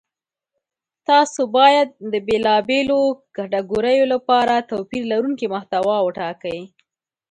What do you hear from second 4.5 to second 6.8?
توپیر لرونکې محتوا وټاکئ.